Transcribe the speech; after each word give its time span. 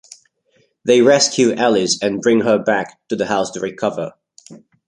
They 0.83 1.03
rescue 1.03 1.53
Alice 1.53 2.01
and 2.01 2.21
bring 2.21 2.41
her 2.41 2.57
back 2.57 2.99
to 3.09 3.15
the 3.15 3.27
house 3.27 3.51
to 3.51 3.59
recover. 3.59 4.13